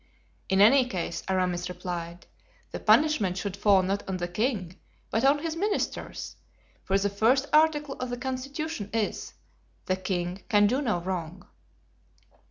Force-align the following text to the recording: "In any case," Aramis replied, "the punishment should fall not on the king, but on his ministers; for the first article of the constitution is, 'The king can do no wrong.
"In 0.49 0.61
any 0.61 0.89
case," 0.89 1.21
Aramis 1.27 1.69
replied, 1.69 2.25
"the 2.71 2.79
punishment 2.79 3.37
should 3.37 3.55
fall 3.55 3.83
not 3.83 4.01
on 4.09 4.17
the 4.17 4.27
king, 4.27 4.79
but 5.11 5.23
on 5.23 5.37
his 5.43 5.55
ministers; 5.55 6.37
for 6.83 6.97
the 6.97 7.07
first 7.07 7.45
article 7.53 7.93
of 7.99 8.09
the 8.09 8.17
constitution 8.17 8.89
is, 8.93 9.33
'The 9.85 9.97
king 9.97 10.41
can 10.49 10.65
do 10.65 10.81
no 10.81 11.01
wrong. 11.01 11.45